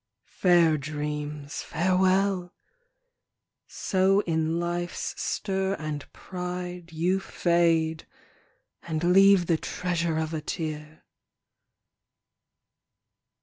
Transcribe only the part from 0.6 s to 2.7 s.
dreams, farewell!